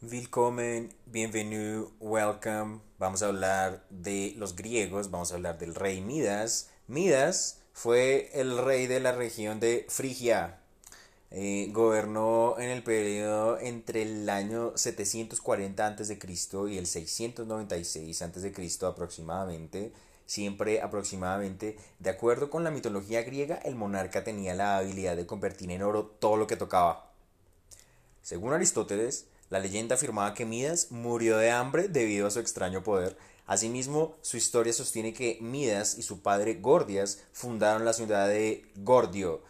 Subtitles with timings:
[0.00, 2.78] Willkommen, bienvenue, welcome.
[3.00, 6.70] Vamos a hablar de los griegos, vamos a hablar del rey Midas.
[6.86, 10.60] Midas fue el rey de la región de Frigia.
[11.32, 16.16] Eh, gobernó en el periodo entre el año 740 a.C.
[16.70, 18.86] y el 696 a.C.
[18.86, 19.92] aproximadamente.
[20.26, 25.72] Siempre aproximadamente, de acuerdo con la mitología griega, el monarca tenía la habilidad de convertir
[25.72, 27.10] en oro todo lo que tocaba.
[28.22, 33.16] Según Aristóteles, la leyenda afirmaba que Midas murió de hambre debido a su extraño poder.
[33.46, 39.42] Asimismo, su historia sostiene que Midas y su padre Gordias fundaron la ciudad de Gordio.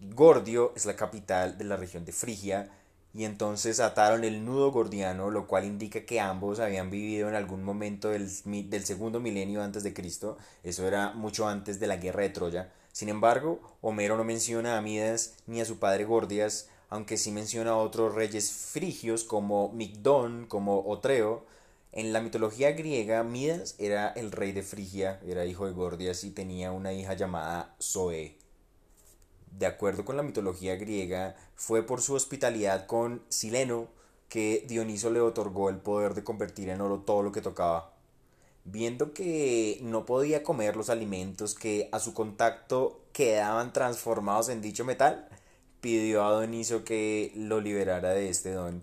[0.00, 2.70] Gordio es la capital de la región de Frigia
[3.14, 7.62] y entonces ataron el nudo gordiano, lo cual indica que ambos habían vivido en algún
[7.62, 8.30] momento del,
[8.70, 10.38] del segundo milenio antes de Cristo.
[10.62, 12.72] Eso era mucho antes de la guerra de Troya.
[12.92, 17.70] Sin embargo, Homero no menciona a Midas ni a su padre Gordias, aunque sí menciona
[17.70, 21.46] a otros reyes frigios como Migdón, como Otreo.
[21.90, 26.32] En la mitología griega, Midas era el rey de Frigia, era hijo de Gordias y
[26.32, 28.36] tenía una hija llamada Zoe.
[29.58, 33.88] De acuerdo con la mitología griega, fue por su hospitalidad con Sileno
[34.28, 37.94] que Dioniso le otorgó el poder de convertir en oro todo lo que tocaba.
[38.64, 44.84] Viendo que no podía comer los alimentos que a su contacto quedaban transformados en dicho
[44.84, 45.30] metal,
[45.82, 48.82] pidió a Doniso que lo liberara de este don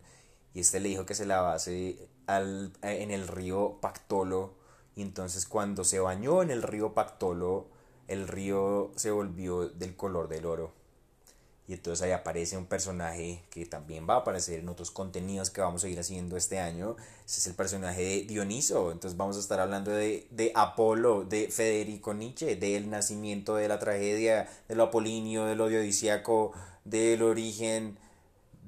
[0.53, 4.53] y este le dijo que se lavase al, en el río Pactolo.
[4.95, 7.67] Y entonces cuando se bañó en el río Pactolo
[8.07, 10.78] el río se volvió del color del oro
[11.69, 15.61] y entonces ahí aparece un personaje que también va a aparecer en otros contenidos que
[15.61, 16.95] vamos a ir haciendo este año.
[17.27, 18.91] Ese es el personaje de Dioniso.
[18.91, 23.77] Entonces vamos a estar hablando de, de Apolo, de Federico Nietzsche, del nacimiento de la
[23.77, 26.53] tragedia, de lo apolinio, del odio odisíaco,
[26.85, 27.99] del origen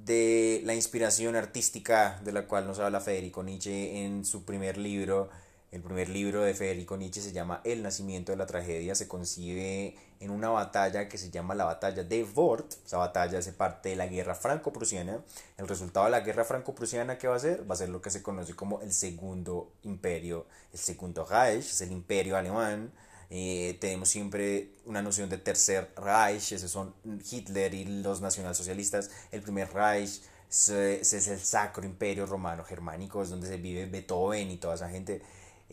[0.06, 5.32] de la inspiración artística de la cual nos habla Federico Nietzsche en su primer libro.
[5.72, 8.94] El primer libro de Federico Nietzsche se llama El nacimiento de la tragedia.
[8.94, 12.74] Se concibe en una batalla que se llama la batalla de Vort.
[12.86, 15.24] Esa batalla hace parte de la guerra franco-prusiana.
[15.58, 17.70] El resultado de la guerra franco-prusiana, ¿qué va a ser?
[17.70, 20.46] Va a ser lo que se conoce como el segundo imperio.
[20.74, 22.92] El segundo Reich es el imperio alemán
[23.34, 26.94] eh, tenemos siempre una noción de tercer Reich, esos son
[27.32, 29.10] Hitler y los nacionalsocialistas.
[29.32, 34.58] El primer Reich es el Sacro Imperio Romano Germánico, es donde se vive Beethoven y
[34.58, 35.22] toda esa gente.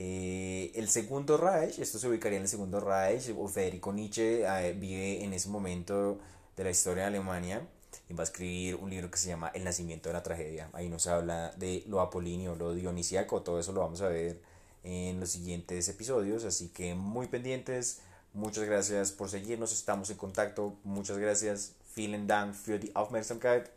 [0.01, 4.73] Eh, el segundo Reich, esto se ubicaría en el segundo Reich, o Federico Nietzsche eh,
[4.73, 6.21] vive en ese momento
[6.57, 7.67] de la historia de Alemania
[8.09, 10.71] y va a escribir un libro que se llama El nacimiento de la tragedia.
[10.73, 14.41] Ahí nos habla de lo apolinio, lo dionisíaco, todo eso lo vamos a ver
[14.85, 16.45] en los siguientes episodios.
[16.45, 17.99] Así que muy pendientes.
[18.35, 19.73] Muchas gracias por seguirnos.
[19.73, 20.77] Estamos en contacto.
[20.85, 21.73] Muchas gracias.
[21.97, 23.69] Vielen Dank für die Aufmerksamkeit.